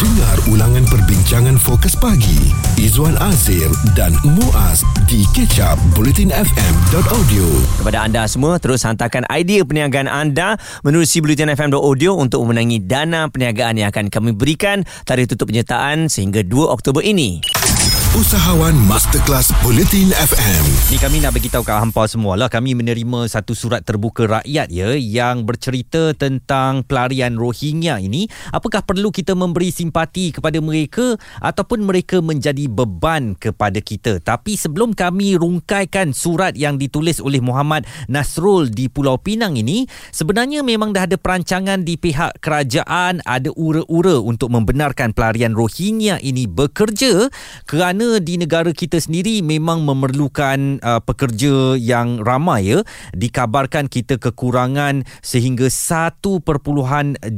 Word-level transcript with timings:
Dengar 0.00 0.40
ulangan 0.48 0.88
perbincangan 0.88 1.60
fokus 1.60 1.92
pagi. 1.92 2.48
Izwan 2.80 3.20
Azir 3.20 3.68
dan 3.92 4.16
Muaz 4.24 4.80
di 5.04 5.28
kecap 5.36 5.76
bulletinfm.audio 5.92 7.44
Kepada 7.76 8.08
anda 8.08 8.24
semua, 8.24 8.56
terus 8.56 8.80
hantarkan 8.88 9.28
idea 9.28 9.60
perniagaan 9.60 10.08
anda 10.08 10.56
menerusi 10.80 11.20
bulletinfm.audio 11.20 12.16
untuk 12.16 12.40
memenangi 12.48 12.80
dana 12.80 13.28
perniagaan 13.28 13.76
yang 13.76 13.92
akan 13.92 14.08
kami 14.08 14.32
berikan. 14.32 14.88
Tarikh 15.04 15.36
tutup 15.36 15.52
penyertaan 15.52 16.08
sehingga 16.08 16.40
2 16.48 16.48
Oktober 16.48 17.04
ini. 17.04 17.44
Usahawan 18.10 18.74
Masterclass 18.90 19.54
Bulletin 19.62 20.10
FM 20.10 20.64
Ni 20.90 20.98
kami 20.98 21.22
nak 21.22 21.30
beritahu 21.30 21.62
kat 21.62 21.78
hampa 21.78 22.10
semua 22.10 22.34
lah 22.34 22.50
Kami 22.50 22.74
menerima 22.74 23.30
satu 23.30 23.54
surat 23.54 23.86
terbuka 23.86 24.26
rakyat 24.26 24.66
ya 24.66 24.98
Yang 24.98 25.46
bercerita 25.46 26.10
tentang 26.18 26.82
pelarian 26.82 27.38
Rohingya 27.38 28.02
ini. 28.02 28.26
Apakah 28.50 28.82
perlu 28.82 29.14
kita 29.14 29.38
memberi 29.38 29.70
simpati 29.70 30.34
kepada 30.34 30.58
mereka 30.58 31.14
Ataupun 31.38 31.86
mereka 31.86 32.18
menjadi 32.18 32.66
beban 32.66 33.38
kepada 33.38 33.78
kita? 33.78 34.18
Tapi 34.18 34.58
sebelum 34.58 34.90
kami 34.90 35.38
rungkaikan 35.38 36.10
surat 36.10 36.58
yang 36.58 36.82
ditulis 36.82 37.22
oleh 37.22 37.38
Muhammad 37.38 37.86
Nasrul 38.10 38.74
di 38.74 38.90
Pulau 38.90 39.22
Pinang 39.22 39.54
ini 39.54 39.86
Sebenarnya 40.10 40.66
memang 40.66 40.90
dah 40.90 41.06
ada 41.06 41.14
perancangan 41.14 41.86
di 41.86 41.94
pihak 41.94 42.42
kerajaan 42.42 43.22
Ada 43.22 43.54
ura-ura 43.54 44.18
untuk 44.18 44.50
membenarkan 44.50 45.14
pelarian 45.14 45.54
Rohingya 45.54 46.18
ini 46.18 46.50
bekerja 46.50 47.30
Kerana 47.70 47.99
kerana 48.00 48.16
di 48.16 48.40
negara 48.40 48.72
kita 48.72 48.96
sendiri 48.96 49.44
memang 49.44 49.84
memerlukan 49.84 50.80
uh, 50.80 51.04
pekerja 51.04 51.76
yang 51.76 52.24
ramai 52.24 52.72
ya? 52.72 52.80
Dikabarkan 53.12 53.92
kita 53.92 54.16
kekurangan 54.16 55.04
sehingga 55.20 55.68
1.1 55.68 56.40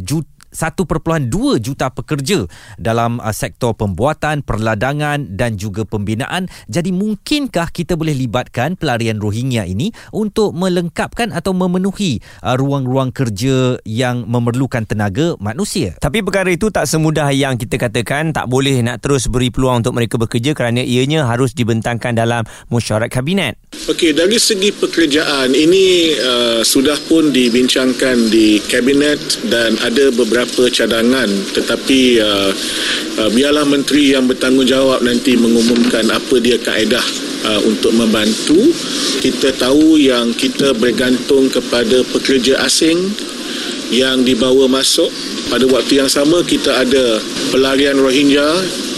juta 0.06 0.41
1.2 0.52 1.32
juta 1.58 1.88
pekerja 1.88 2.44
dalam 2.76 3.18
uh, 3.18 3.34
sektor 3.34 3.72
pembuatan, 3.72 4.44
perladangan 4.44 5.34
dan 5.34 5.56
juga 5.56 5.82
pembinaan. 5.88 6.46
Jadi 6.68 6.92
mungkinkah 6.92 7.72
kita 7.72 7.96
boleh 7.96 8.14
libatkan 8.14 8.76
pelarian 8.76 9.18
Rohingya 9.18 9.66
ini 9.66 9.90
untuk 10.12 10.52
melengkapkan 10.52 11.32
atau 11.32 11.56
memenuhi 11.56 12.20
uh, 12.44 12.54
ruang-ruang 12.54 13.10
kerja 13.10 13.80
yang 13.88 14.28
memerlukan 14.28 14.84
tenaga 14.84 15.34
manusia? 15.40 15.96
Tapi 15.98 16.20
perkara 16.20 16.52
itu 16.52 16.68
tak 16.68 16.84
semudah 16.84 17.32
yang 17.32 17.56
kita 17.56 17.80
katakan 17.80 18.36
tak 18.36 18.46
boleh 18.46 18.84
nak 18.84 19.00
terus 19.00 19.26
beri 19.26 19.48
peluang 19.48 19.80
untuk 19.80 19.96
mereka 19.96 20.20
bekerja 20.20 20.52
kerana 20.52 20.84
ianya 20.84 21.24
harus 21.24 21.56
dibentangkan 21.56 22.12
dalam 22.12 22.44
mesyuarat 22.68 23.08
kabinet. 23.08 23.56
Okey, 23.88 24.12
dari 24.12 24.36
segi 24.36 24.70
pekerjaan 24.70 25.56
ini 25.56 26.14
uh, 26.20 26.60
sudah 26.60 27.00
pun 27.08 27.32
dibincangkan 27.32 28.28
di 28.28 28.60
kabinet 28.68 29.18
dan 29.48 29.74
ada 29.80 30.12
beberapa 30.12 30.41
cadangan 30.70 31.28
tetapi 31.52 32.22
uh, 32.22 32.50
uh, 33.18 33.30
biarlah 33.32 33.66
menteri 33.66 34.14
yang 34.14 34.24
bertanggungjawab 34.28 35.04
nanti 35.04 35.36
mengumumkan 35.36 36.08
apa 36.10 36.34
dia 36.38 36.56
kaedah 36.58 37.04
uh, 37.46 37.60
untuk 37.66 37.92
membantu. 37.94 38.58
Kita 39.22 39.54
tahu 39.54 39.98
yang 39.98 40.34
kita 40.34 40.74
bergantung 40.74 41.50
kepada 41.50 42.02
pekerja 42.10 42.62
asing 42.66 42.98
yang 43.92 44.24
dibawa 44.24 44.66
masuk 44.70 45.12
pada 45.52 45.68
waktu 45.68 46.00
yang 46.00 46.08
sama 46.08 46.40
kita 46.40 46.80
ada 46.80 47.20
pelarian 47.52 48.00
Rohingya 48.00 48.48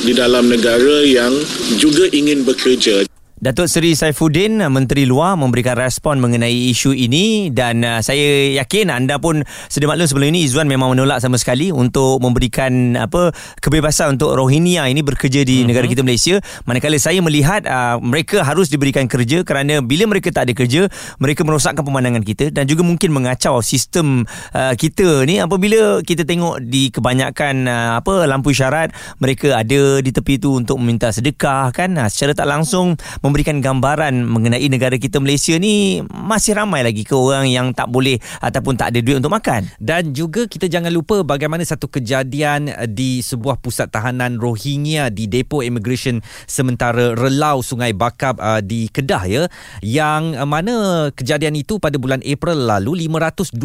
di 0.07 0.15
dalam 0.15 0.47
negara 0.47 1.03
yang 1.03 1.35
juga 1.81 2.07
ingin 2.15 2.47
bekerja. 2.47 3.14
Datuk 3.45 3.69
Seri 3.69 3.93
Saifuddin 3.93 4.57
Menteri 4.73 5.05
Luar 5.05 5.37
memberikan 5.37 5.77
respon 5.77 6.17
mengenai 6.17 6.73
isu 6.73 6.97
ini. 6.97 7.53
Dan 7.53 7.85
uh, 7.85 8.01
saya 8.01 8.57
yakin 8.57 8.89
anda 8.89 9.21
pun 9.21 9.45
sedia 9.69 9.85
maklum 9.85 10.09
sebelum 10.09 10.33
ini 10.33 10.49
Izzuan 10.49 10.65
memang 10.65 10.97
menolak 10.97 11.21
sama 11.21 11.37
sekali 11.37 11.69
untuk 11.69 12.25
memberikan 12.25 12.97
apa 12.97 13.37
kebebasan 13.61 14.17
untuk 14.17 14.33
Rohingya 14.33 14.89
ini 14.89 15.05
bekerja 15.05 15.45
di 15.45 15.61
mm-hmm. 15.61 15.69
negara 15.69 15.85
kita 15.85 16.01
Malaysia. 16.01 16.41
Manakala 16.65 16.97
saya 16.97 17.21
melihat 17.21 17.69
uh, 17.69 18.01
mereka 18.01 18.41
harus 18.49 18.73
diberikan 18.73 19.05
kerja 19.05 19.45
kerana 19.45 19.85
bila 19.85 20.09
mereka 20.09 20.33
tak 20.33 20.49
ada 20.49 20.57
kerja 20.57 20.89
mereka 21.21 21.45
merosakkan 21.45 21.85
pemandangan 21.85 22.25
kita 22.25 22.49
dan 22.49 22.65
juga 22.65 22.81
mungkin 22.81 23.13
mengacau 23.13 23.61
sistem 23.61 24.25
uh, 24.57 24.73
kita 24.73 25.29
ni. 25.29 25.37
Apabila 25.45 26.01
kita 26.01 26.25
tengok 26.25 26.65
di 26.65 26.89
kebanyakan 26.89 27.69
uh, 27.69 28.01
apa 28.01 28.25
lampu 28.25 28.57
syarat 28.57 28.89
mereka 29.21 29.61
ada 29.61 30.01
di 30.01 30.09
tepi 30.17 30.41
itu 30.41 30.57
untuk 30.57 30.81
meminta 30.81 31.13
sedekah 31.13 31.69
kan? 31.77 31.93
Uh, 31.93 32.09
secara 32.09 32.33
tak 32.33 32.49
langsung 32.49 32.97
memberikan 33.35 33.59
gambaran 33.59 34.31
mengenai 34.31 34.63
negara 34.71 34.95
kita 34.95 35.19
Malaysia 35.19 35.59
ni 35.59 35.99
masih 36.07 36.55
ramai 36.55 36.87
lagi 36.87 37.03
ke 37.03 37.19
orang 37.19 37.51
yang 37.51 37.75
tak 37.75 37.91
boleh 37.91 38.23
ataupun 38.39 38.79
tak 38.79 38.95
ada 38.95 39.03
duit 39.03 39.19
untuk 39.19 39.35
makan. 39.35 39.67
Dan 39.83 40.15
juga 40.15 40.47
kita 40.47 40.71
jangan 40.71 40.95
lupa 40.95 41.27
bagaimana 41.27 41.67
satu 41.67 41.91
kejadian 41.91 42.71
di 42.95 43.27
sebuah 43.27 43.59
pusat 43.59 43.91
tahanan 43.91 44.39
Rohingya 44.39 45.11
di 45.11 45.27
depo 45.27 45.67
immigration 45.67 46.23
sementara 46.47 47.19
Relau 47.19 47.59
Sungai 47.59 47.91
Bakap 47.91 48.39
uh, 48.39 48.63
di 48.63 48.87
Kedah 48.87 49.27
ya 49.27 49.51
yang 49.83 50.39
uh, 50.39 50.47
mana 50.47 51.11
kejadian 51.11 51.59
itu 51.59 51.83
pada 51.83 51.99
bulan 51.99 52.23
April 52.23 52.71
lalu 52.71 53.11
528 53.11 53.59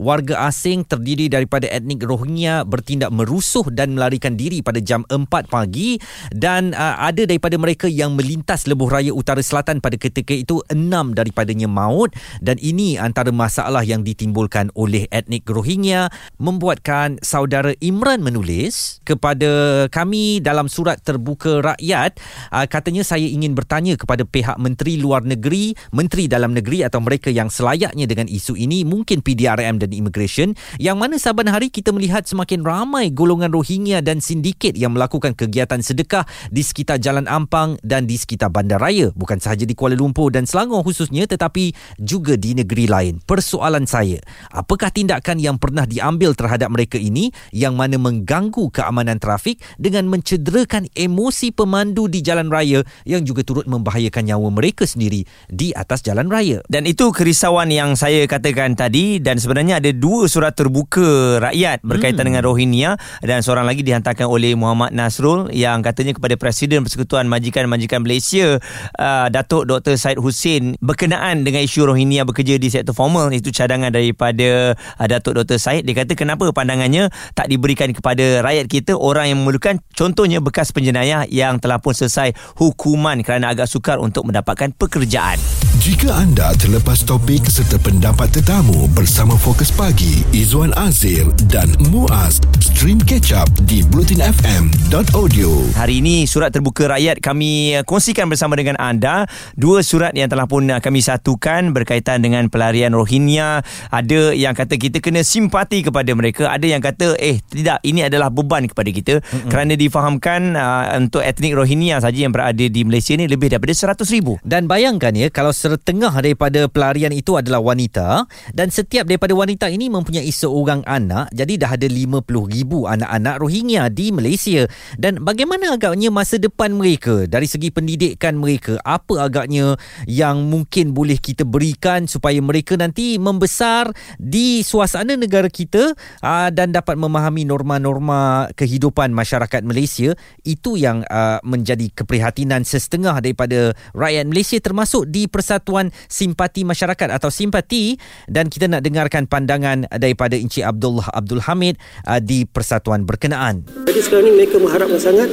warga 0.00 0.48
asing 0.48 0.88
terdiri 0.88 1.28
daripada 1.28 1.68
etnik 1.68 2.00
Rohingya 2.00 2.64
bertindak 2.64 3.12
merusuh 3.12 3.68
dan 3.68 4.00
melarikan 4.00 4.32
diri 4.32 4.64
pada 4.64 4.80
jam 4.80 5.04
4 5.12 5.28
pagi 5.52 6.00
dan 6.32 6.72
uh, 6.72 6.96
ada 7.04 7.28
daripada 7.28 7.60
mereka 7.60 7.84
yang 7.84 8.16
melintas 8.16 8.51
atas 8.52 8.68
lebuh 8.68 8.92
raya 8.92 9.16
utara 9.16 9.40
selatan 9.40 9.80
pada 9.80 9.96
ketika 9.96 10.36
itu 10.36 10.60
enam 10.68 11.16
daripadanya 11.16 11.64
maut. 11.64 12.12
Dan 12.44 12.60
ini 12.60 13.00
antara 13.00 13.32
masalah 13.32 13.80
yang 13.80 14.04
ditimbulkan 14.04 14.68
oleh 14.76 15.08
etnik 15.08 15.48
Rohingya 15.48 16.12
membuatkan 16.36 17.16
saudara 17.24 17.72
Imran 17.80 18.20
menulis 18.20 19.00
kepada 19.08 19.88
kami 19.88 20.44
dalam 20.44 20.68
surat 20.68 21.00
terbuka 21.00 21.64
rakyat 21.64 22.20
uh, 22.52 22.68
katanya 22.68 23.00
saya 23.00 23.24
ingin 23.24 23.56
bertanya 23.56 23.96
kepada 23.96 24.28
pihak 24.28 24.60
menteri 24.60 25.00
luar 25.00 25.24
negeri 25.24 25.72
menteri 25.96 26.28
dalam 26.28 26.52
negeri 26.52 26.84
atau 26.84 27.00
mereka 27.00 27.32
yang 27.32 27.48
selayaknya 27.48 28.04
dengan 28.04 28.28
isu 28.28 28.58
ini 28.58 28.84
mungkin 28.84 29.24
PDRM 29.24 29.80
dan 29.80 29.96
immigration 29.96 30.52
yang 30.76 31.00
mana 31.00 31.16
saban 31.16 31.48
hari 31.48 31.72
kita 31.72 31.88
melihat 31.94 32.28
semakin 32.28 32.60
ramai 32.60 33.08
golongan 33.08 33.48
Rohingya 33.48 34.04
dan 34.04 34.20
sindiket 34.20 34.76
yang 34.76 34.92
melakukan 34.92 35.32
kegiatan 35.32 35.80
sedekah 35.80 36.28
di 36.52 36.60
sekitar 36.60 37.00
Jalan 37.00 37.30
Ampang 37.30 37.78
dan 37.80 38.04
di 38.04 38.18
sekitar 38.18 38.41
bandaraya 38.48 39.12
bukan 39.12 39.38
sahaja 39.38 39.66
di 39.68 39.74
Kuala 39.76 39.98
Lumpur 39.98 40.32
dan 40.32 40.48
Selangor 40.48 40.86
khususnya 40.86 41.28
tetapi 41.28 41.74
juga 42.00 42.38
di 42.38 42.56
negeri 42.56 42.86
lain. 42.88 43.20
Persoalan 43.22 43.84
saya, 43.84 44.22
apakah 44.54 44.88
tindakan 44.88 45.42
yang 45.42 45.60
pernah 45.60 45.84
diambil 45.84 46.32
terhadap 46.32 46.72
mereka 46.72 46.96
ini 46.96 47.34
yang 47.52 47.76
mana 47.76 48.00
mengganggu 48.00 48.72
keamanan 48.72 49.20
trafik 49.20 49.60
dengan 49.76 50.08
mencederakan 50.08 50.88
emosi 50.96 51.52
pemandu 51.52 52.08
di 52.08 52.24
jalan 52.24 52.48
raya 52.48 52.86
yang 53.04 53.26
juga 53.26 53.44
turut 53.44 53.68
membahayakan 53.68 54.32
nyawa 54.32 54.48
mereka 54.48 54.88
sendiri 54.88 55.28
di 55.52 55.76
atas 55.76 56.00
jalan 56.00 56.32
raya. 56.32 56.64
Dan 56.72 56.88
itu 56.88 57.12
kerisauan 57.12 57.68
yang 57.68 57.92
saya 57.98 58.24
katakan 58.24 58.72
tadi 58.72 59.18
dan 59.18 59.36
sebenarnya 59.36 59.82
ada 59.82 59.92
dua 59.92 60.24
surat 60.30 60.56
terbuka 60.56 61.42
rakyat 61.42 61.84
berkaitan 61.84 62.24
hmm. 62.24 62.28
dengan 62.32 62.42
Rohingya 62.48 62.90
dan 63.20 63.44
seorang 63.44 63.68
lagi 63.68 63.84
dihantarkan 63.84 64.24
oleh 64.24 64.56
Muhammad 64.56 64.96
Nasrul 64.96 65.52
yang 65.52 65.84
katanya 65.84 66.16
kepada 66.16 66.40
Presiden 66.40 66.86
Persekutuan 66.86 67.28
Majikan-Majikan 67.28 68.00
Malaysia 68.00 68.31
Malaysia 68.32 68.56
uh, 68.96 69.28
Datuk 69.28 69.68
Dr. 69.68 70.00
Said 70.00 70.16
Hussein 70.16 70.80
berkenaan 70.80 71.44
dengan 71.44 71.60
isu 71.60 71.84
Rohingya 71.92 72.24
bekerja 72.24 72.56
di 72.56 72.72
sektor 72.72 72.96
formal 72.96 73.28
itu 73.28 73.52
cadangan 73.52 73.92
daripada 73.92 74.72
uh, 74.72 75.06
Datuk 75.06 75.36
Dr. 75.36 75.60
Said 75.60 75.84
dia 75.84 75.92
kata 75.92 76.16
kenapa 76.16 76.48
pandangannya 76.48 77.12
tak 77.36 77.52
diberikan 77.52 77.92
kepada 77.92 78.40
rakyat 78.40 78.66
kita 78.72 78.96
orang 78.96 79.28
yang 79.28 79.44
memerlukan 79.44 79.84
contohnya 79.92 80.40
bekas 80.40 80.72
penjenayah 80.72 81.28
yang 81.28 81.60
telah 81.60 81.76
pun 81.76 81.92
selesai 81.92 82.32
hukuman 82.56 83.20
kerana 83.20 83.52
agak 83.52 83.68
sukar 83.68 84.00
untuk 84.00 84.24
mendapatkan 84.24 84.72
pekerjaan 84.80 85.36
jika 85.82 86.14
anda 86.14 86.54
terlepas 86.62 87.02
topik 87.02 87.42
serta 87.50 87.74
pendapat 87.74 88.30
tetamu 88.30 88.86
bersama 88.94 89.34
Fokus 89.34 89.74
Pagi 89.74 90.22
Izwan 90.30 90.70
Azir 90.78 91.26
dan 91.50 91.74
Muaz 91.90 92.38
stream 92.62 93.02
catch 93.02 93.34
up 93.34 93.50
di 93.66 93.82
blutinfm.audio 93.90 95.74
hari 95.74 95.98
ini 95.98 96.22
surat 96.30 96.54
terbuka 96.54 96.86
rakyat 96.86 97.18
kami 97.18 97.82
kongsikan 97.82 98.30
bersama 98.30 98.54
dengan 98.54 98.78
anda 98.78 99.26
dua 99.58 99.82
surat 99.82 100.14
yang 100.14 100.30
telah 100.30 100.46
pun 100.46 100.70
kami 100.70 101.02
satukan 101.02 101.74
berkaitan 101.74 102.22
dengan 102.22 102.46
pelarian 102.46 102.94
Rohingya. 102.94 103.66
Ada 103.90 104.36
yang 104.36 104.54
kata 104.54 104.78
kita 104.78 105.02
kena 105.02 105.26
simpati 105.26 105.82
kepada 105.82 106.14
mereka, 106.14 106.52
ada 106.52 106.62
yang 106.62 106.78
kata 106.78 107.18
eh 107.18 107.42
tidak 107.42 107.82
ini 107.82 108.06
adalah 108.06 108.30
beban 108.30 108.68
kepada 108.68 108.90
kita 108.92 109.14
mm-hmm. 109.18 109.50
kerana 109.50 109.74
difahamkan 109.74 110.54
uh, 110.54 110.84
untuk 111.00 111.24
etnik 111.24 111.56
Rohingya 111.56 111.98
saja 111.98 112.28
yang 112.28 112.30
berada 112.30 112.62
di 112.62 112.80
Malaysia 112.86 113.16
ni 113.16 113.26
lebih 113.26 113.50
daripada 113.50 113.72
100 113.72 113.98
ribu. 114.14 114.38
Dan 114.44 114.70
bayangkan 114.70 115.10
ya 115.16 115.32
kalau 115.32 115.50
100 115.50 115.71
setengah 115.72 116.12
daripada 116.20 116.68
pelarian 116.68 117.08
itu 117.16 117.40
adalah 117.40 117.64
wanita. 117.64 118.28
Dan 118.52 118.68
setiap 118.68 119.08
daripada 119.08 119.32
wanita 119.32 119.72
ini 119.72 119.88
mempunyai 119.88 120.28
seorang 120.28 120.84
anak. 120.84 121.32
Jadi 121.32 121.56
dah 121.56 121.72
ada 121.72 121.88
50 121.88 122.20
ribu 122.52 122.84
anak-anak 122.84 123.40
Rohingya 123.40 123.88
di 123.88 124.12
Malaysia. 124.12 124.68
Dan 125.00 125.24
bagaimana 125.24 125.80
agaknya 125.80 126.12
masa 126.12 126.36
depan 126.36 126.76
mereka? 126.76 127.24
Dari 127.24 127.48
segi 127.48 127.72
pendidikan 127.72 128.36
mereka 128.36 128.76
apa 128.84 129.24
agaknya 129.24 129.80
yang 130.04 130.52
mungkin 130.52 130.92
boleh 130.92 131.16
kita 131.16 131.48
berikan 131.48 132.04
supaya 132.04 132.36
mereka 132.44 132.76
nanti 132.76 133.16
membesar 133.16 133.88
di 134.20 134.60
suasana 134.60 135.16
negara 135.16 135.48
kita 135.48 135.96
aa, 136.20 136.52
dan 136.52 136.76
dapat 136.76 137.00
memahami 137.00 137.48
norma-norma 137.48 138.52
kehidupan 138.52 139.16
masyarakat 139.16 139.64
Malaysia? 139.64 140.12
Itu 140.44 140.76
yang 140.76 141.06
aa, 141.08 141.40
menjadi 141.46 141.88
keprihatinan 141.96 142.68
setengah 142.68 143.24
daripada 143.24 143.72
rakyat 143.96 144.26
Malaysia 144.28 144.58
termasuk 144.58 145.08
di 145.08 145.30
Persatuan 145.30 145.61
Simpati 146.10 146.66
Masyarakat 146.66 147.08
atau 147.14 147.30
Simpati. 147.30 147.94
Dan 148.26 148.50
kita 148.50 148.66
nak 148.66 148.82
dengarkan 148.82 149.30
pandangan 149.30 149.86
daripada 149.94 150.34
Encik 150.34 150.66
Abdullah 150.66 151.06
Abdul 151.14 151.42
Hamid 151.46 151.78
uh, 152.06 152.18
di 152.18 152.44
persatuan 152.44 153.06
berkenaan. 153.06 153.64
Jadi 153.86 154.00
sekarang 154.02 154.26
ni 154.28 154.32
mereka 154.42 154.58
mengharapkan 154.58 154.98
sangat 154.98 155.30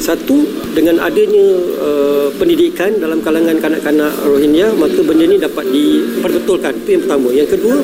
satu 0.00 0.48
dengan 0.72 0.96
adanya 1.04 1.46
uh, 1.76 2.28
pendidikan 2.40 2.96
dalam 2.96 3.20
kalangan 3.20 3.60
kanak-kanak 3.60 4.12
Rohingya 4.24 4.72
maka 4.80 5.00
benda 5.04 5.24
ini 5.28 5.36
dapat 5.36 5.68
diperbetulkan 5.68 6.72
itu 6.84 6.88
yang 6.96 7.02
pertama. 7.04 7.28
Yang 7.36 7.48
kedua 7.56 7.76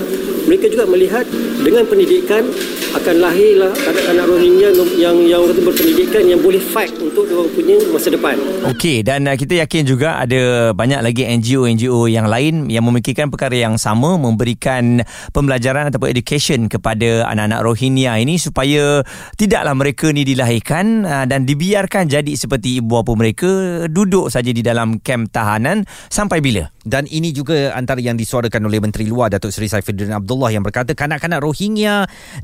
mereka 0.46 0.66
juga 0.72 0.84
melihat 0.88 1.26
dengan 1.66 1.82
pendidikan 1.90 2.46
akan 2.94 3.14
lahirlah 3.18 3.74
kanak-kanak 3.74 4.24
Rohingya 4.30 4.70
yang 4.94 5.18
yang 5.26 5.42
kata 5.50 5.60
berpendidikan 5.66 6.22
yang 6.30 6.38
boleh 6.38 6.62
fight 6.62 6.94
untuk 7.02 7.26
orang 7.26 7.50
punya 7.50 7.76
masa 7.90 8.14
depan 8.14 8.38
Okey 8.70 9.02
dan 9.02 9.26
uh, 9.26 9.34
kita 9.34 9.58
yakin 9.66 9.82
juga 9.82 10.22
ada 10.22 10.70
banyak 10.70 11.02
lagi 11.02 11.26
NGO-NGO 11.26 12.06
yang 12.06 12.30
lain 12.30 12.70
yang 12.70 12.86
memikirkan 12.86 13.34
perkara 13.34 13.58
yang 13.58 13.74
sama 13.82 14.14
memberikan 14.14 15.02
pembelajaran 15.34 15.90
ataupun 15.90 16.06
education 16.06 16.70
kepada 16.70 17.26
anak-anak 17.26 17.60
Rohingya 17.66 18.14
ini 18.22 18.38
supaya 18.38 19.02
tidaklah 19.34 19.74
mereka 19.74 20.14
ni 20.14 20.22
dilahirkan 20.22 21.02
uh, 21.02 21.24
dan 21.26 21.42
dibiarkan 21.42 22.06
jadi 22.06 22.30
seperti 22.38 22.78
ibu 22.78 23.02
bapa 23.02 23.12
mereka 23.18 23.50
duduk 23.90 24.30
saja 24.30 24.54
di 24.54 24.62
dalam 24.62 25.02
kem 25.02 25.26
tahanan 25.26 25.82
sampai 26.06 26.38
bila? 26.38 26.70
Dan 26.86 27.10
ini 27.10 27.34
juga 27.34 27.74
antara 27.74 27.98
yang 27.98 28.14
disuarakan 28.14 28.70
oleh 28.70 28.78
Menteri 28.78 29.10
Luar 29.10 29.26
Datuk 29.26 29.50
Seri 29.50 29.66
Saifuddin 29.66 30.14
Abdullah 30.14 30.54
yang 30.54 30.62
berkata 30.62 30.94
kanak-kanak 30.94 31.42
Rohingya 31.42 31.55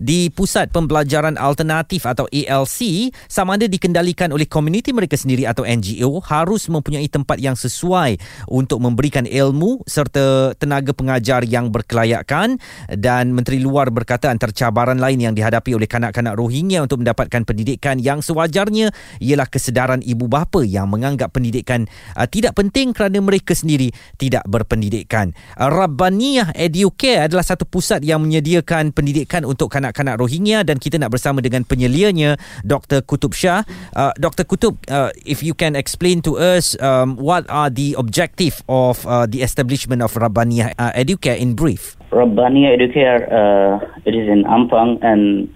di 0.01 0.33
Pusat 0.33 0.73
Pembelajaran 0.73 1.37
Alternatif 1.37 2.09
atau 2.09 2.25
ALC 2.33 3.11
sama 3.29 3.61
ada 3.61 3.69
dikendalikan 3.69 4.33
oleh 4.33 4.49
komuniti 4.49 4.91
mereka 4.97 5.21
sendiri 5.21 5.45
atau 5.45 5.69
NGO 5.69 6.25
harus 6.25 6.73
mempunyai 6.73 7.07
tempat 7.13 7.37
yang 7.37 7.53
sesuai 7.53 8.17
untuk 8.49 8.81
memberikan 8.81 9.29
ilmu 9.29 9.85
serta 9.85 10.57
tenaga 10.57 10.97
pengajar 10.97 11.45
yang 11.45 11.69
berkelayakan 11.69 12.57
dan 12.89 13.37
Menteri 13.37 13.61
Luar 13.61 13.93
berkata 13.93 14.33
antara 14.33 14.55
cabaran 14.55 14.97
lain 14.97 15.21
yang 15.21 15.35
dihadapi 15.37 15.77
oleh 15.77 15.91
kanak-kanak 15.91 16.39
Rohingya 16.39 16.81
untuk 16.85 17.05
mendapatkan 17.05 17.43
pendidikan 17.45 18.01
yang 18.01 18.25
sewajarnya 18.25 18.95
ialah 19.21 19.49
kesedaran 19.51 20.01
ibu 20.01 20.31
bapa 20.31 20.65
yang 20.65 20.89
menganggap 20.89 21.35
pendidikan 21.37 21.85
uh, 22.17 22.25
tidak 22.25 22.57
penting 22.57 22.95
kerana 22.97 23.19
mereka 23.21 23.53
sendiri 23.53 23.91
tidak 24.17 24.47
berpendidikan. 24.49 25.35
Rabbaniyah 25.59 26.55
Educare 26.57 27.27
adalah 27.27 27.43
satu 27.43 27.67
pusat 27.67 28.07
yang 28.07 28.23
menyediakan 28.23 28.63
pendidikan 28.63 29.02
untuk 29.43 29.69
kanak-kanak 29.69 30.19
Rohingya 30.19 30.63
dan 30.63 30.79
kita 30.79 30.97
nak 30.99 31.13
bersama 31.13 31.43
dengan 31.43 31.67
penyelianya 31.67 32.39
Dr. 32.63 33.03
Kutub 33.03 33.35
Shah. 33.35 33.67
Uh, 33.93 34.15
Dr. 34.17 34.47
Kutub, 34.47 34.79
uh, 34.89 35.11
if 35.27 35.43
you 35.43 35.53
can 35.53 35.75
explain 35.75 36.23
to 36.23 36.39
us 36.39 36.79
um, 36.81 37.19
what 37.19 37.45
are 37.51 37.69
the 37.69 37.95
objective 37.99 38.63
of 38.69 39.03
uh, 39.07 39.27
the 39.27 39.43
establishment 39.43 40.03
of 40.03 40.15
Rabbaniyah 40.15 40.79
uh, 40.79 40.93
Educare 40.93 41.39
in 41.39 41.55
brief. 41.55 41.97
Rabbania 42.13 42.77
Educare, 42.77 43.25
uh, 43.33 43.81
it 44.05 44.15
is 44.15 44.29
in 44.29 44.45
Ampang, 44.45 45.01
and 45.01 45.49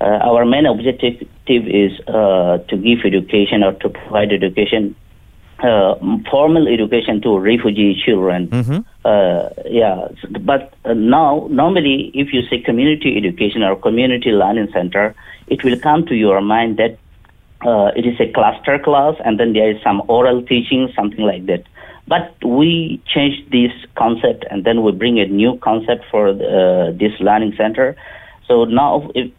uh, 0.00 0.18
our 0.24 0.44
main 0.44 0.64
objective 0.64 1.28
is 1.48 1.92
uh, 2.08 2.58
to 2.68 2.76
give 2.76 3.04
education 3.04 3.62
or 3.62 3.72
to 3.84 3.88
provide 3.88 4.32
education, 4.32 4.96
uh, 5.62 5.94
formal 6.30 6.68
education 6.68 7.20
to 7.22 7.38
refugee 7.38 8.00
children. 8.04 8.48
Mhm. 8.48 8.84
Uh, 9.04 9.48
yeah, 9.66 10.08
but 10.40 10.72
uh, 10.84 10.94
now 10.94 11.48
normally, 11.50 12.10
if 12.14 12.32
you 12.32 12.42
say 12.48 12.60
community 12.60 13.16
education 13.16 13.62
or 13.62 13.74
community 13.76 14.30
learning 14.30 14.68
center, 14.72 15.14
it 15.48 15.64
will 15.64 15.78
come 15.78 16.06
to 16.06 16.14
your 16.14 16.40
mind 16.40 16.76
that 16.76 16.98
uh, 17.66 17.90
it 17.96 18.06
is 18.06 18.20
a 18.20 18.30
cluster 18.32 18.78
class, 18.78 19.16
and 19.24 19.40
then 19.40 19.52
there 19.52 19.70
is 19.70 19.82
some 19.82 20.02
oral 20.06 20.42
teaching, 20.42 20.92
something 20.94 21.24
like 21.24 21.46
that. 21.46 21.64
But 22.06 22.32
we 22.44 23.00
changed 23.06 23.50
this 23.50 23.72
concept, 23.96 24.44
and 24.50 24.64
then 24.64 24.82
we 24.82 24.92
bring 24.92 25.18
a 25.18 25.26
new 25.26 25.58
concept 25.58 26.04
for 26.10 26.32
the, 26.32 26.46
uh, 26.46 26.92
this 26.92 27.18
learning 27.20 27.54
center. 27.56 27.96
So 28.46 28.64
now, 28.64 29.10
if 29.14 29.30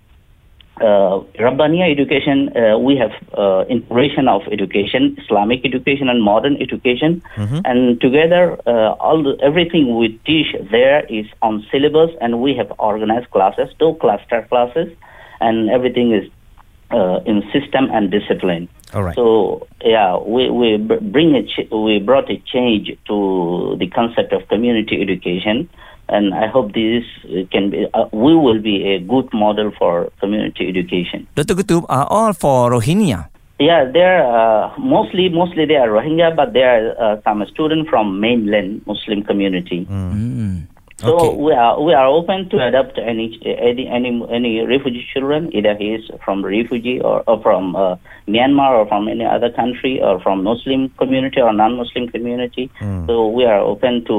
uh, 0.81 1.19
Rabbania 1.37 1.91
education, 1.91 2.55
uh, 2.55 2.77
we 2.77 2.95
have 2.97 3.11
uh, 3.37 3.65
integration 3.69 4.27
of 4.27 4.41
education, 4.51 5.17
Islamic 5.23 5.65
education 5.65 6.09
and 6.09 6.23
modern 6.23 6.55
education, 6.61 7.21
and 7.65 7.99
together, 8.01 8.57
uh, 8.65 8.93
all 9.03 9.21
the, 9.23 9.37
everything 9.43 9.97
we 9.97 10.19
teach 10.25 10.55
there 10.71 11.05
is 11.09 11.25
on 11.41 11.65
syllabus, 11.71 12.11
and 12.21 12.41
we 12.41 12.55
have 12.55 12.71
organized 12.79 13.29
classes, 13.31 13.69
two 13.79 13.95
cluster 14.01 14.45
classes, 14.49 14.89
and 15.41 15.69
everything 15.69 16.11
is 16.13 16.29
uh, 16.91 17.19
in 17.25 17.43
system 17.53 17.89
and 17.91 18.09
discipline. 18.11 18.67
All 18.93 19.03
right. 19.03 19.15
So 19.15 19.67
yeah, 19.83 20.17
we 20.17 20.49
we 20.49 20.77
br- 20.77 20.95
bring 21.01 21.35
a 21.35 21.43
ch- 21.43 21.69
we 21.71 21.99
brought 21.99 22.29
a 22.31 22.37
change 22.53 22.87
to 23.07 23.75
the 23.79 23.87
concept 23.87 24.33
of 24.33 24.47
community 24.47 25.01
education, 25.01 25.69
and 26.09 26.33
I 26.33 26.47
hope 26.47 26.73
this 26.73 27.03
can 27.51 27.69
be 27.69 27.87
uh, 27.93 28.05
we 28.11 28.35
will 28.35 28.59
be 28.59 28.83
a 28.93 28.99
good 28.99 29.31
model 29.33 29.71
for 29.77 30.11
community 30.19 30.67
education. 30.67 31.27
Dr. 31.35 31.55
Kutub 31.55 31.85
are 31.89 32.07
all 32.09 32.33
for 32.33 32.71
Rohingya. 32.71 33.29
Yeah, 33.59 33.91
they're 33.91 34.23
uh, 34.23 34.71
mostly 34.79 35.27
mostly 35.27 35.65
they 35.65 35.75
are 35.75 35.89
Rohingya, 35.89 36.35
but 36.35 36.53
there 36.53 36.95
are 36.95 37.17
uh, 37.17 37.21
some 37.23 37.43
students 37.51 37.89
from 37.89 38.19
mainland 38.19 38.81
Muslim 38.87 39.23
community. 39.23 39.83
Hmm. 39.83 40.68
So 40.99 41.15
Okay. 41.15 41.31
we 41.39 41.53
are 41.55 41.79
we 41.79 41.93
are 41.95 42.07
open 42.11 42.49
to 42.51 42.59
adopt 42.59 42.99
any 42.99 43.39
any 43.47 43.87
any, 43.87 44.11
any 44.27 44.59
refugee 44.67 45.07
children, 45.13 45.47
either 45.55 45.71
he 45.79 45.95
is 45.95 46.03
from 46.25 46.43
refugee 46.43 46.99
or, 46.99 47.23
or 47.23 47.39
from 47.41 47.71
uh, 47.75 47.95
Myanmar 48.27 48.83
or 48.83 48.85
from 48.91 49.07
any 49.07 49.23
other 49.23 49.47
country 49.49 50.03
or 50.03 50.19
from 50.19 50.43
Muslim 50.43 50.89
community 50.99 51.39
or 51.39 51.53
non-Muslim 51.55 52.09
community. 52.11 52.69
So 53.07 53.31
we 53.31 53.45
are 53.47 53.63
open 53.63 54.03
to 54.11 54.15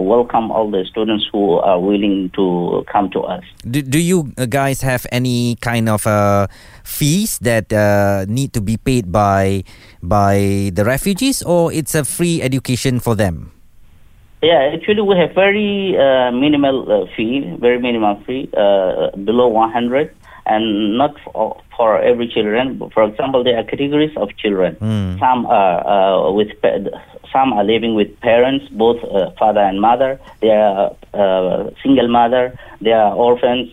welcome 0.00 0.48
all 0.50 0.70
the 0.72 0.88
students 0.88 1.28
who 1.30 1.60
are 1.60 1.78
willing 1.78 2.30
to 2.40 2.84
come 2.88 3.10
to 3.12 3.20
us. 3.20 3.44
Do, 3.68 3.82
do 3.84 4.00
you 4.00 4.32
guys 4.48 4.80
have 4.80 5.04
any 5.12 5.56
kind 5.60 5.92
of 5.92 6.06
uh, 6.06 6.46
fees 6.84 7.36
that 7.44 7.68
uh, 7.70 8.24
need 8.32 8.56
to 8.56 8.62
be 8.64 8.80
paid 8.80 9.12
by 9.12 9.64
by 10.02 10.72
the 10.72 10.88
refugees, 10.88 11.42
or 11.44 11.68
it's 11.70 11.94
a 11.94 12.04
free 12.04 12.40
education 12.40 12.96
for 12.98 13.12
them? 13.14 13.52
Yeah, 14.44 14.72
actually 14.74 15.02
we 15.02 15.16
have 15.16 15.32
very 15.34 15.96
uh, 15.96 16.30
minimal 16.32 16.76
uh, 16.92 17.06
fee, 17.16 17.50
very 17.58 17.78
minimal 17.80 18.22
fee, 18.26 18.50
uh, 18.56 19.10
below 19.16 19.48
100, 19.48 20.14
and 20.46 20.98
not 20.98 21.14
for, 21.24 21.60
for 21.76 21.98
every 22.00 22.28
children. 22.28 22.78
For 22.92 23.04
example, 23.04 23.42
there 23.42 23.56
are 23.58 23.64
categories 23.64 24.14
of 24.16 24.36
children. 24.36 24.76
Some 25.18 25.46
are 25.46 25.76
uh, 25.86 26.32
with 26.32 26.50
pa- 26.60 26.90
some 27.32 27.52
are 27.52 27.64
living 27.64 27.94
with 27.94 28.20
parents, 28.20 28.66
both 28.70 29.02
uh, 29.04 29.30
father 29.38 29.60
and 29.60 29.80
mother. 29.80 30.20
They 30.40 30.50
are 30.50 30.94
uh, 31.14 31.70
single 31.82 32.08
mother. 32.08 32.58
They 32.80 32.92
are 32.92 33.12
orphans. 33.14 33.70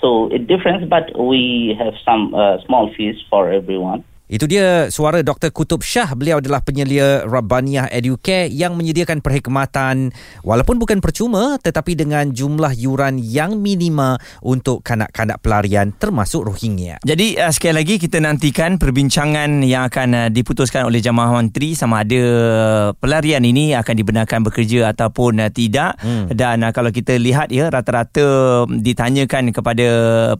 So 0.00 0.32
it 0.32 0.46
differs, 0.48 0.82
but 0.88 1.16
we 1.18 1.76
have 1.78 1.94
some 2.04 2.34
uh, 2.34 2.58
small 2.66 2.92
fees 2.94 3.16
for 3.30 3.52
everyone. 3.52 4.04
Itu 4.32 4.48
dia 4.48 4.88
suara 4.88 5.20
Dr. 5.20 5.52
Kutub 5.52 5.84
Shah. 5.84 6.16
Beliau 6.16 6.40
adalah 6.40 6.64
penyelia 6.64 7.20
Rabbaniyah 7.28 7.92
Educare 7.92 8.48
yang 8.48 8.80
menyediakan 8.80 9.20
perkhidmatan 9.20 10.08
walaupun 10.40 10.80
bukan 10.80 11.04
percuma 11.04 11.60
tetapi 11.60 11.92
dengan 11.92 12.32
jumlah 12.32 12.72
yuran 12.72 13.20
yang 13.20 13.60
minima 13.60 14.16
untuk 14.40 14.80
kanak-kanak 14.80 15.36
pelarian 15.44 15.92
termasuk 15.92 16.48
Rohingya. 16.48 17.04
Jadi 17.04 17.36
uh, 17.36 17.52
sekali 17.52 17.76
lagi 17.76 18.00
kita 18.00 18.24
nantikan 18.24 18.80
perbincangan 18.80 19.60
yang 19.68 19.92
akan 19.92 20.08
uh, 20.16 20.28
diputuskan 20.32 20.88
oleh 20.88 21.04
Jamaah 21.04 21.36
Menteri 21.36 21.76
sama 21.76 22.00
ada 22.00 22.24
pelarian 22.96 23.44
ini 23.44 23.76
akan 23.76 23.94
dibenarkan 24.00 24.48
bekerja 24.48 24.96
ataupun 24.96 25.44
uh, 25.44 25.52
tidak 25.52 26.00
hmm. 26.00 26.32
dan 26.32 26.64
uh, 26.64 26.72
kalau 26.72 26.88
kita 26.88 27.20
lihat 27.20 27.52
ya 27.52 27.68
rata-rata 27.68 28.64
ditanyakan 28.64 29.52
kepada 29.52 29.88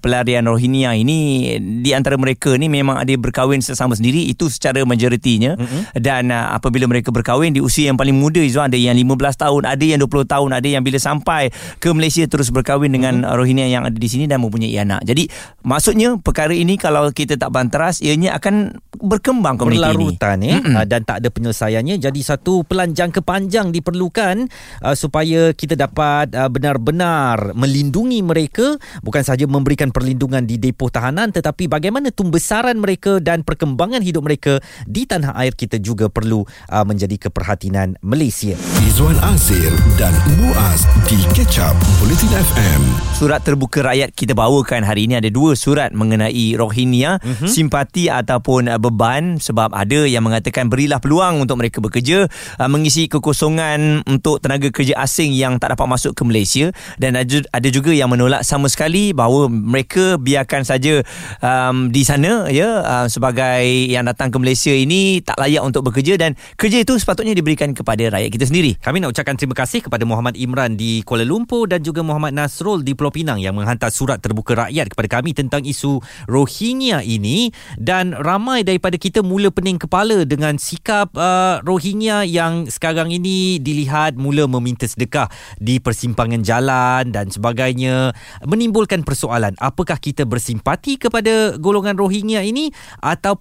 pelarian 0.01 0.49
Rohingya 0.49 0.97
ini 0.97 1.53
di 1.61 1.93
antara 1.93 2.17
mereka 2.17 2.57
ni 2.57 2.73
memang 2.73 2.97
ada 2.97 3.13
berkahwin 3.21 3.61
sesama 3.61 3.82
bersama 3.83 3.99
sendiri 3.99 4.31
itu 4.31 4.47
secara 4.47 4.87
majoritinya 4.87 5.59
mm-hmm. 5.59 5.99
dan 5.99 6.31
uh, 6.31 6.55
apabila 6.55 6.87
mereka 6.87 7.11
berkahwin 7.11 7.51
di 7.51 7.59
usia 7.59 7.91
yang 7.91 7.99
paling 7.99 8.15
muda 8.15 8.39
Izwan 8.39 8.71
ada 8.71 8.79
yang 8.79 8.95
15 8.95 9.19
tahun 9.43 9.63
ada 9.67 9.83
yang 9.83 9.99
20 10.07 10.23
tahun 10.31 10.51
ada 10.55 10.69
yang 10.71 10.87
bila 10.87 11.03
sampai 11.03 11.51
ke 11.83 11.91
Malaysia 11.91 12.23
terus 12.31 12.55
berkahwin 12.55 12.95
dengan 12.95 13.27
mm-hmm. 13.27 13.35
Rohingya 13.35 13.67
yang 13.67 13.83
ada 13.83 13.99
di 13.99 14.07
sini 14.07 14.31
dan 14.31 14.39
mempunyai 14.39 14.71
anak 14.79 15.03
jadi 15.03 15.27
maksudnya 15.67 16.15
perkara 16.23 16.55
ini 16.55 16.79
kalau 16.79 17.11
kita 17.11 17.35
tak 17.35 17.51
banteras 17.51 17.99
ianya 17.99 18.39
akan 18.39 18.79
berkembang 19.03 19.59
komuniti 19.59 19.83
ini 19.83 19.91
berlarutan 19.91 20.39
ya 20.47 20.57
mm-hmm. 20.63 20.87
dan 20.87 21.01
tak 21.03 21.27
ada 21.27 21.29
penyelesaiannya 21.35 21.99
jadi 21.99 22.21
satu 22.23 22.63
pelan 22.63 22.95
jangka 22.95 23.19
panjang 23.27 23.75
diperlukan 23.75 24.47
uh, 24.87 24.95
supaya 24.95 25.51
kita 25.51 25.75
dapat 25.75 26.31
uh, 26.39 26.47
benar-benar 26.47 27.51
melindungi 27.59 28.23
mereka 28.23 28.79
bukan 29.03 29.27
sahaja 29.27 29.51
memberikan 29.51 29.91
perlindungan 29.91 30.47
di 30.47 30.63
depo 30.63 30.87
tahanan 30.87 31.35
tetapi 31.35 31.67
bagaimana 31.67 32.15
tumbesaran 32.15 32.79
mereka 32.79 33.19
dan 33.19 33.43
perkembangan 33.43 33.72
hidup 34.03 34.23
mereka 34.25 34.59
di 34.85 35.05
tanah 35.05 35.37
air 35.39 35.55
kita 35.57 35.79
juga 35.79 36.09
perlu 36.09 36.45
uh, 36.45 36.85
menjadi 36.85 37.29
keperhatian 37.29 38.01
Malaysia. 38.03 38.55
Izwan 38.85 39.17
Azir 39.23 39.71
dan 39.97 40.13
Muaz 40.41 40.85
di 41.09 41.19
Catch 41.33 41.63
Up 41.63 41.77
Bulletin 42.01 42.33
FM. 42.33 42.83
Surat 43.17 43.41
terbuka 43.45 43.85
rakyat 43.85 44.13
kita 44.13 44.35
bawakan 44.35 44.83
hari 44.83 45.07
ini 45.07 45.19
ada 45.19 45.31
dua 45.31 45.55
surat 45.55 45.95
mengenai 45.95 46.59
Rohingya, 46.59 47.23
mm-hmm. 47.23 47.49
simpati 47.49 48.11
ataupun 48.11 48.69
uh, 48.73 48.79
beban 48.81 49.39
sebab 49.39 49.73
ada 49.73 50.05
yang 50.05 50.27
mengatakan 50.27 50.69
berilah 50.69 50.99
peluang 50.99 51.43
untuk 51.43 51.61
mereka 51.61 51.79
bekerja, 51.79 52.27
uh, 52.59 52.69
mengisi 52.71 53.07
kekosongan 53.07 54.05
untuk 54.07 54.43
tenaga 54.43 54.69
kerja 54.69 54.99
asing 55.01 55.33
yang 55.33 55.57
tak 55.57 55.75
dapat 55.75 55.87
masuk 55.87 56.13
ke 56.17 56.23
Malaysia 56.27 56.71
dan 56.99 57.15
ada 57.19 57.69
juga 57.69 57.91
yang 57.95 58.11
menolak 58.11 58.43
sama 58.43 58.67
sekali 58.67 59.13
bahawa 59.17 59.47
mereka 59.49 60.19
biarkan 60.19 60.67
saja 60.67 61.01
um, 61.41 61.89
di 61.89 62.03
sana 62.03 62.49
ya 62.51 62.83
uh, 62.83 63.07
sebagai 63.07 63.62
yang 63.65 64.07
datang 64.07 64.29
ke 64.29 64.37
Malaysia 64.39 64.75
ini 64.75 65.23
tak 65.23 65.39
layak 65.39 65.63
untuk 65.63 65.87
bekerja 65.89 66.19
dan 66.19 66.35
kerja 66.59 66.83
itu 66.83 66.99
sepatutnya 66.99 67.33
diberikan 67.33 67.73
kepada 67.73 68.13
rakyat 68.13 68.31
kita 68.31 68.47
sendiri. 68.49 68.77
Kami 68.79 69.03
nak 69.03 69.15
ucapkan 69.15 69.39
terima 69.39 69.57
kasih 69.57 69.83
kepada 69.85 70.03
Muhammad 70.05 70.39
Imran 70.39 70.75
di 70.75 71.01
Kuala 71.03 71.27
Lumpur 71.27 71.71
dan 71.71 71.83
juga 71.83 72.03
Muhammad 72.03 72.35
Nasrul 72.37 72.83
di 72.83 72.93
Pulau 72.93 73.15
Pinang 73.15 73.39
yang 73.39 73.57
menghantar 73.57 73.89
surat 73.95 74.19
terbuka 74.23 74.69
rakyat 74.69 74.93
kepada 74.93 75.09
kami 75.19 75.33
tentang 75.33 75.63
isu 75.65 76.03
Rohingya 76.29 77.03
ini 77.05 77.51
dan 77.79 78.15
ramai 78.17 78.63
daripada 78.67 78.99
kita 78.99 79.25
mula 79.25 79.51
pening 79.55 79.79
kepala 79.81 80.25
dengan 80.27 80.57
sikap 80.57 81.15
uh, 81.17 81.63
Rohingya 81.65 82.27
yang 82.29 82.69
sekarang 82.69 83.11
ini 83.11 83.59
dilihat 83.59 84.17
mula 84.17 84.47
meminta 84.47 84.85
sedekah 84.87 85.29
di 85.59 85.79
persimpangan 85.79 86.43
jalan 86.43 87.11
dan 87.11 87.29
sebagainya 87.29 88.15
menimbulkan 88.45 89.07
persoalan 89.07 89.55
apakah 89.59 89.99
kita 89.99 90.25
bersimpati 90.25 90.99
kepada 90.99 91.57
golongan 91.59 91.99
Rohingya 91.99 92.45
ini 92.47 92.73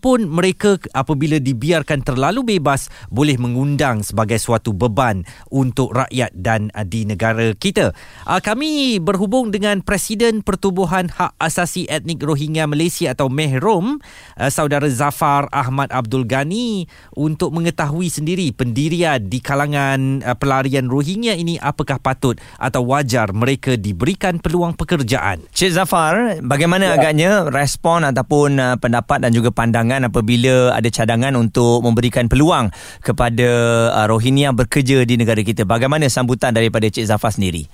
ataupun 0.02 0.34
mereka 0.34 0.82
apabila 0.98 1.38
dibiarkan 1.38 2.02
terlalu 2.02 2.58
bebas 2.58 2.90
boleh 3.14 3.38
mengundang 3.38 4.02
sebagai 4.02 4.42
suatu 4.42 4.74
beban 4.74 5.22
untuk 5.54 5.94
rakyat 5.94 6.34
dan 6.34 6.74
uh, 6.74 6.82
di 6.82 7.06
negara 7.06 7.54
kita. 7.54 7.94
Uh, 8.26 8.42
kami 8.42 8.98
berhubung 8.98 9.54
dengan 9.54 9.86
Presiden 9.86 10.42
Pertubuhan 10.42 11.06
Hak 11.06 11.38
Asasi 11.38 11.86
Etnik 11.86 12.18
Rohingya 12.18 12.66
Malaysia 12.66 13.14
atau 13.14 13.30
Mehrom, 13.30 14.02
uh, 14.42 14.50
saudara 14.50 14.90
Zafar 14.90 15.46
Ahmad 15.54 15.94
Abdul 15.94 16.26
Ghani 16.26 16.90
untuk 17.14 17.54
mengetahui 17.54 18.10
sendiri 18.10 18.50
pendirian 18.58 19.22
di 19.22 19.38
kalangan 19.38 20.26
pelarian 20.42 20.90
Rohingya 20.90 21.38
ini 21.38 21.62
apakah 21.62 22.02
patut 22.02 22.42
atau 22.58 22.90
wajar 22.90 23.38
mereka 23.38 23.78
diberikan 23.78 24.42
peluang 24.42 24.74
pekerjaan. 24.74 25.46
Cik 25.54 25.78
Zafar, 25.78 26.42
bagaimana 26.42 26.90
ya. 26.90 26.94
agaknya 26.98 27.46
respon 27.54 28.02
ataupun 28.02 28.82
pendapat 28.82 29.22
dan 29.22 29.30
juga 29.30 29.54
pandangan 29.54 29.91
apabila 30.00 30.72
ada 30.72 30.88
cadangan 30.88 31.36
untuk 31.36 31.84
memberikan 31.84 32.32
peluang 32.32 32.72
kepada 33.04 33.50
uh, 33.92 34.08
Rohingya 34.08 34.56
bekerja 34.56 35.04
di 35.04 35.20
negara 35.20 35.44
kita? 35.44 35.68
Bagaimana 35.68 36.08
sambutan 36.08 36.56
daripada 36.56 36.88
Cik 36.88 37.12
Zafar 37.12 37.36
sendiri? 37.36 37.68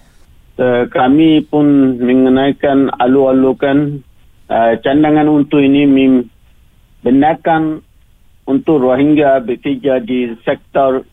Uh, 0.57 0.89
kami 0.89 1.45
pun 1.45 2.01
mengenaikan 2.01 2.89
alu-alukan 2.97 4.01
uh, 4.49 4.73
candangan 4.81 5.29
untuk 5.29 5.61
ini 5.61 5.85
membenarkan 5.85 7.85
untuk 8.49 8.81
Rohingya 8.81 9.45
bekerja 9.45 10.01
di 10.01 10.33
sektor 10.41 11.05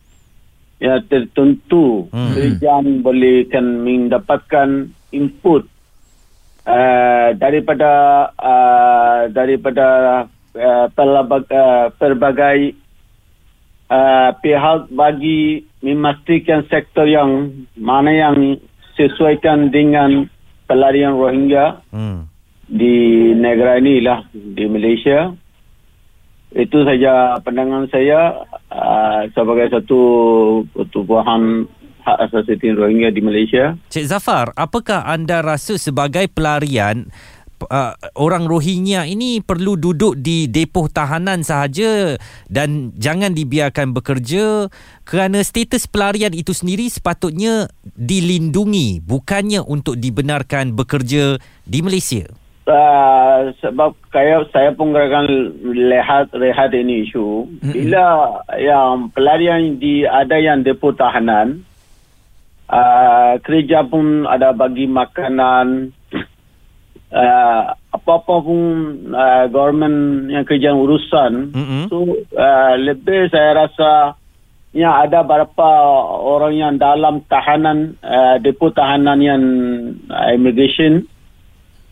ya 0.81 0.99
tertentu 1.07 2.11
hmm. 2.11 2.35
kerajaan 2.35 2.85
boleh 2.99 3.47
kan 3.47 3.63
mendapatkan 3.85 4.91
input 5.15 5.63
uh, 6.67 7.29
daripada 7.37 7.91
uh, 8.35 9.19
daripada 9.31 9.87
uh, 10.55 10.87
pelabag, 10.95 11.43
uh, 11.51 11.91
pelbagai 11.99 12.73
uh, 13.91 14.31
pihak 14.39 14.89
bagi 14.91 15.67
memastikan 15.83 16.65
sektor 16.71 17.05
yang 17.05 17.51
mana 17.77 18.11
yang 18.11 18.57
sesuaikan 18.95 19.69
dengan 19.69 20.25
pelarian 20.65 21.13
Rohingya 21.19 21.83
hmm. 21.93 22.25
di 22.71 22.95
negara 23.37 23.77
ini 23.77 24.01
lah 24.01 24.25
di 24.33 24.65
Malaysia 24.65 25.29
itu 26.55 26.87
saja 26.87 27.35
pandangan 27.43 27.91
saya 27.91 28.47
uh, 28.71 29.27
sebagai 29.35 29.75
satu 29.75 30.01
pertubuhan 30.71 31.67
hak 32.05 32.17
asasi 32.29 32.71
Rohingya 32.71 33.09
di 33.09 33.19
Malaysia. 33.19 33.75
Cik 33.89 34.05
Zafar, 34.07 34.53
apakah 34.53 35.09
anda 35.09 35.41
rasa 35.41 35.75
sebagai 35.81 36.29
pelarian 36.29 37.09
uh, 37.67 37.93
orang 38.17 38.45
Rohingya 38.45 39.09
ini 39.09 39.41
perlu 39.41 39.75
duduk 39.75 40.17
di 40.17 40.47
depoh 40.47 40.89
tahanan 40.89 41.41
sahaja 41.41 42.15
dan 42.49 42.93
jangan 42.95 43.33
dibiarkan 43.33 43.91
bekerja 43.91 44.69
kerana 45.03 45.41
status 45.41 45.89
pelarian 45.89 46.33
itu 46.33 46.53
sendiri 46.53 46.87
sepatutnya 46.87 47.69
dilindungi 47.83 49.03
bukannya 49.03 49.61
untuk 49.61 49.97
dibenarkan 49.97 50.73
bekerja 50.73 51.37
di 51.65 51.79
Malaysia? 51.81 52.25
Uh, 52.65 53.53
sebab 53.61 53.93
kayak 54.09 54.49
saya 54.49 54.73
pun 54.73 54.89
akan 54.89 55.53
lihat 55.69 56.33
rehat 56.33 56.73
ini 56.73 57.05
isu 57.05 57.45
bila 57.61 58.41
yang 58.57 59.13
pelarian 59.13 59.77
di 59.77 60.01
ada 60.01 60.33
yang 60.41 60.65
depo 60.65 60.89
tahanan 60.89 61.61
uh, 62.69 63.37
kerja 63.45 63.85
pun 63.85 64.25
ada 64.25 64.49
bagi 64.49 64.89
makanan 64.89 65.93
uh, 67.15 67.61
apa-apa 67.95 68.35
pun 68.43 68.61
uh, 69.15 69.47
government 69.47 70.27
yang 70.27 70.43
kerja 70.43 70.75
urusan 70.75 71.55
mm-hmm. 71.55 71.83
so 71.87 72.03
uh, 72.35 72.75
lebih 72.75 73.31
saya 73.31 73.65
rasa 73.65 74.19
yang 74.75 74.91
ada 74.91 75.23
beberapa 75.23 75.69
orang 76.19 76.53
yang 76.59 76.73
dalam 76.75 77.23
tahanan 77.31 77.95
uh, 78.03 78.35
depo 78.43 78.75
tahanan 78.75 79.23
yang 79.23 79.43
uh, 80.11 80.35
immigration 80.35 81.07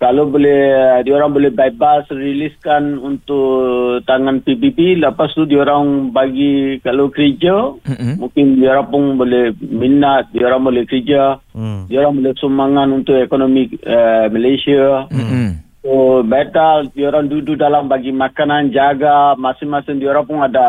kalau 0.01 0.27
boleh 0.27 0.99
dia 1.05 1.13
orang 1.15 1.31
boleh 1.31 1.51
bebas 1.53 2.03
riliskan 2.11 2.99
untuk 2.99 4.01
tangan 4.03 4.43
PBB 4.43 4.99
lepas 4.99 5.31
tu 5.31 5.47
dia 5.47 5.63
orang 5.63 6.11
bagi 6.11 6.79
kalau 6.83 7.07
kerja 7.07 7.77
mm-hmm. 7.79 8.19
mungkin 8.19 8.45
dia 8.59 8.75
orang 8.75 8.87
pun 8.91 9.03
boleh 9.15 9.55
minat 9.59 10.27
dia 10.35 10.51
orang 10.51 10.63
boleh 10.67 10.83
kerja 10.83 11.39
mm. 11.55 11.87
dia 11.87 12.03
orang 12.03 12.19
boleh 12.19 12.33
sumbangan 12.35 12.89
untuk 12.91 13.15
ekonomi 13.15 13.71
uh, 13.85 14.27
Malaysia 14.27 15.07
mm-hmm. 15.07 15.63
So 15.83 16.23
better 16.23 16.87
dia 16.95 17.11
orang 17.11 17.27
duduk 17.27 17.59
dalam 17.59 17.91
bagi 17.91 18.15
makanan 18.15 18.71
jaga 18.71 19.35
masing-masing 19.35 19.99
dia 19.99 20.15
orang 20.15 20.23
pun 20.23 20.39
ada 20.39 20.67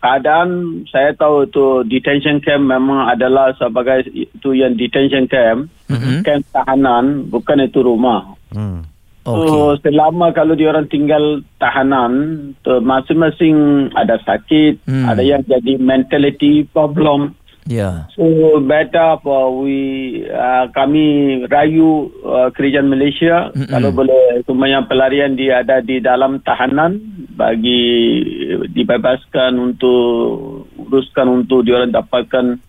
keadaan 0.00 0.80
saya 0.88 1.12
tahu 1.12 1.44
itu 1.44 1.84
detention 1.92 2.40
camp 2.40 2.64
memang 2.64 3.04
adalah 3.12 3.52
sebagai 3.60 4.08
itu 4.08 4.56
yang 4.56 4.80
detention 4.80 5.28
camp 5.28 5.68
mm-hmm. 5.90 6.20
camp 6.24 6.44
tahanan 6.52 7.28
bukan 7.28 7.64
itu 7.64 7.80
rumah. 7.84 8.36
Mm. 8.54 8.86
Okay. 9.24 9.48
So 9.48 9.80
selama 9.80 10.36
kalau 10.36 10.52
dia 10.52 10.68
orang 10.68 10.92
tinggal 10.92 11.40
tahanan 11.56 12.12
tu 12.60 12.76
masing-masing 12.84 13.88
ada 13.96 14.20
sakit, 14.20 14.84
mm. 14.84 15.04
ada 15.08 15.22
yang 15.24 15.40
jadi 15.48 15.80
mentality 15.80 16.68
problem. 16.68 17.32
Yeah. 17.64 18.12
So 18.12 18.60
better 18.60 19.16
for 19.24 19.64
we 19.64 20.20
uh, 20.28 20.68
kami 20.76 21.40
rayu 21.48 22.12
uh, 22.20 22.52
kerajaan 22.52 22.92
Malaysia 22.92 23.48
Mm-mm. 23.56 23.72
kalau 23.72 23.88
boleh 23.88 24.44
semuanya 24.44 24.84
pelarian 24.84 25.32
dia 25.32 25.64
ada 25.64 25.80
di 25.80 25.96
dalam 25.96 26.44
tahanan 26.44 27.00
bagi 27.32 28.20
dibebaskan 28.68 29.56
untuk 29.56 30.68
uruskan 30.76 31.40
untuk 31.40 31.64
dia 31.64 31.80
orang 31.80 31.96
dapatkan 31.96 32.60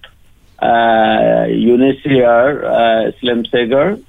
uh, 0.62 1.44
UNHCR 1.50 2.48
uh, 2.64 3.02
Islam 3.12 3.44
Seger 3.50 4.00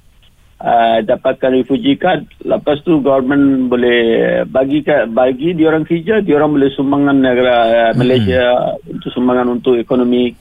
uh, 0.61 0.97
dapatkan 1.03 1.51
refugee 1.53 1.97
card 1.99 2.27
lepas 2.45 2.81
tu 2.85 3.01
government 3.03 3.67
boleh 3.67 4.43
bagi 4.47 4.83
bagi 5.11 5.53
dia 5.57 5.73
orang 5.73 5.85
kerja 5.85 6.23
dia 6.23 6.35
orang 6.37 6.55
boleh 6.55 6.69
sumbangan 6.73 7.17
negara 7.17 7.55
uh, 7.67 7.91
Malaysia 7.97 8.77
mm. 8.83 8.93
untuk 8.97 9.09
sumbangan 9.13 9.47
untuk 9.51 9.75
ekonomi 9.77 10.33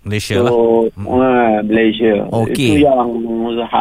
Malaysia 0.00 0.40
so, 0.40 0.44
lah. 0.48 0.52
Uh, 0.96 1.60
Malaysia. 1.60 2.24
Okay. 2.24 2.80
Itu 2.80 2.88
yang 2.88 3.08
ha, 3.68 3.80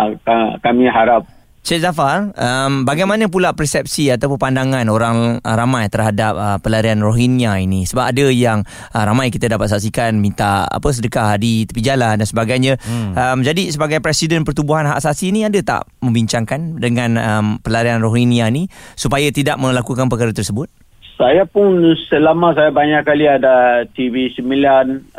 kami 0.59 0.91
harap 0.91 1.23
Cik 1.59 1.83
Zafar, 1.83 2.31
um, 2.39 2.87
bagaimana 2.87 3.27
pula 3.27 3.51
persepsi 3.51 4.07
ataupun 4.07 4.39
pandangan 4.39 4.87
orang 4.87 5.43
uh, 5.43 5.55
ramai 5.59 5.91
terhadap 5.91 6.33
uh, 6.39 6.57
pelarian 6.63 7.03
Rohingya 7.03 7.59
ini? 7.59 7.83
Sebab 7.83 8.15
ada 8.15 8.25
yang 8.31 8.63
uh, 8.95 9.03
ramai 9.03 9.27
kita 9.27 9.51
dapat 9.51 9.67
saksikan 9.67 10.17
minta 10.23 10.63
apa 10.63 10.87
sedekah 10.87 11.35
di 11.35 11.67
tepi 11.67 11.83
jalan 11.83 12.15
dan 12.15 12.27
sebagainya. 12.27 12.79
Hmm. 12.79 13.11
Um, 13.11 13.39
jadi 13.43 13.75
sebagai 13.75 13.99
Presiden 13.99 14.47
Pertubuhan 14.47 14.87
Hak 14.87 15.03
Asasi 15.03 15.35
ini 15.35 15.43
ada 15.43 15.59
tak 15.59 15.91
membincangkan 15.99 16.79
dengan 16.79 17.19
um, 17.19 17.45
pelarian 17.59 17.99
Rohingya 17.99 18.47
ini 18.47 18.71
supaya 18.95 19.27
tidak 19.29 19.59
melakukan 19.59 20.07
perkara 20.07 20.31
tersebut? 20.31 20.71
Saya 21.19 21.43
pun 21.43 21.83
selama 22.07 22.55
saya 22.55 22.71
banyak 22.71 23.03
kali 23.03 23.27
ada 23.27 23.83
TV9, 23.91 24.39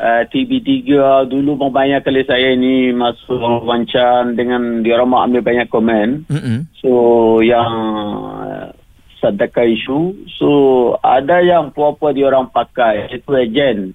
uh, 0.00 0.24
TV3 0.32 0.80
dulu 1.28 1.60
pun 1.60 1.68
banyak 1.68 2.00
kali 2.00 2.24
saya 2.24 2.56
ini 2.56 2.88
masuk 2.96 3.36
wawancara 3.36 4.32
dengan 4.32 4.80
dia 4.80 4.96
orang 4.96 5.28
ambil 5.28 5.44
banyak 5.44 5.68
komen. 5.68 6.24
Mm-hmm. 6.24 6.58
So 6.80 6.92
yang 7.44 7.72
uh, 8.32 8.72
sedekah 9.20 9.68
isu. 9.68 10.24
So 10.40 10.50
ada 11.04 11.44
yang 11.44 11.68
apa-apa 11.76 12.16
dia 12.16 12.32
orang 12.32 12.48
pakai 12.48 13.12
itu 13.12 13.30
ejen. 13.36 13.92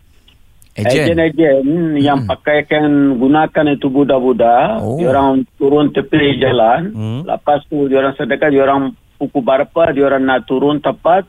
Ejen-ejen 0.77 1.65
mm. 1.65 2.05
yang 2.05 2.29
pakai 2.29 2.69
kan 2.69 3.17
gunakan 3.17 3.65
itu 3.74 3.89
budak-budak. 3.89 4.77
Oh. 4.77 5.01
Dia 5.01 5.09
orang 5.09 5.41
turun 5.57 5.89
tepi 5.89 6.38
jalan. 6.38 6.93
Mm. 6.93 7.19
Lepas 7.25 7.65
tu 7.65 7.89
dia 7.89 7.97
orang 7.97 8.13
sedekah 8.13 8.53
dia 8.53 8.62
orang 8.62 8.93
pukul 9.17 9.41
berapa 9.41 9.95
dia 9.95 10.05
orang 10.05 10.24
nak 10.27 10.43
turun 10.45 10.83
tepat 10.83 11.25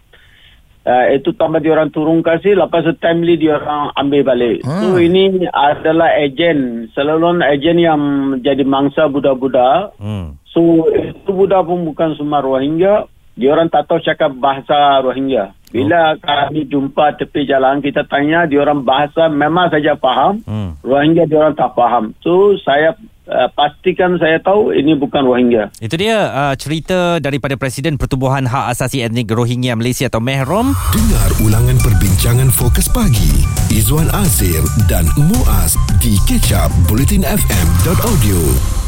uh, 0.87 1.07
itu 1.13 1.35
tambah 1.35 1.59
dia 1.59 1.75
orang 1.75 1.91
turun 1.91 2.23
kasih 2.23 2.55
lepas 2.55 2.87
itu 2.87 2.95
timely 3.03 3.35
dia 3.37 3.59
orang 3.59 3.91
ambil 3.99 4.23
balik 4.23 4.63
hmm. 4.63 4.81
so 4.81 4.87
ini 4.97 5.45
adalah 5.51 6.15
ejen 6.23 6.89
selalu 6.95 7.43
ejen 7.51 7.79
yang 7.83 8.01
jadi 8.41 8.63
mangsa 8.63 9.11
budak-budak 9.11 9.93
hmm. 9.99 10.39
so 10.47 10.87
itu 10.95 11.31
budak 11.35 11.67
pun 11.67 11.83
bukan 11.83 12.15
semua 12.15 12.41
Rohingya 12.41 13.11
dia 13.37 13.53
orang 13.53 13.69
tak 13.69 13.85
tahu 13.85 14.01
cakap 14.01 14.33
bahasa 14.33 15.03
Rohingya 15.05 15.53
bila 15.75 16.15
oh. 16.15 16.23
kami 16.23 16.65
jumpa 16.71 17.19
tepi 17.21 17.45
jalan 17.45 17.83
kita 17.85 18.07
tanya 18.07 18.47
dia 18.47 18.63
orang 18.63 18.87
bahasa 18.87 19.29
memang 19.29 19.69
saja 19.69 19.99
faham 19.99 20.41
hmm. 20.47 20.81
Rohingya 20.87 21.27
dia 21.27 21.43
orang 21.43 21.59
tak 21.59 21.75
faham 21.75 22.15
so 22.23 22.55
saya 22.63 22.95
Uh, 23.27 23.51
pastikan 23.59 24.15
saya 24.23 24.39
tahu 24.39 24.71
ini 24.71 24.95
bukan 24.95 25.27
Rohingya. 25.27 25.75
Itu 25.83 25.99
dia 25.99 26.31
uh, 26.31 26.55
cerita 26.55 27.19
daripada 27.19 27.59
Presiden 27.59 27.99
Pertubuhan 27.99 28.47
Hak 28.47 28.71
Asasi 28.71 29.03
Etnik 29.03 29.27
Rohingya 29.27 29.75
Malaysia 29.75 30.07
atau 30.07 30.23
Mehrom. 30.23 30.71
Dengar 30.95 31.31
ulangan 31.43 31.75
perbincangan 31.83 32.55
fokus 32.55 32.87
pagi 32.87 33.43
Izwan 33.75 34.07
Azir 34.15 34.63
dan 34.87 35.11
Muaz 35.19 35.75
di 35.99 36.15
kecap 36.31 36.71
bulletinfm.audio. 36.87 38.86